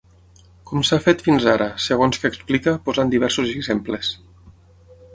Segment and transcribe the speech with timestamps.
[0.71, 4.15] Com s’ha fet fins ara, segons que explica, posant diversos exemples.